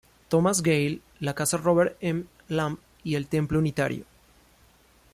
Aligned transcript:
Thomas 0.29 0.63
Gale, 0.63 0.99
la 1.19 1.35
casa 1.35 1.57
Robert 1.57 1.95
M. 2.01 2.23
Lamp 2.47 2.79
y 3.03 3.13
el 3.13 3.27
Templo 3.27 3.59
Unitario. 3.59 4.03